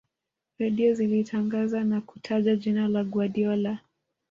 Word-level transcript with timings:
redio 0.57 0.93
zilitangaza 0.93 1.83
na 1.83 2.01
kutaja 2.01 2.55
jina 2.55 2.87
la 2.87 3.03
guardiola 3.03 3.79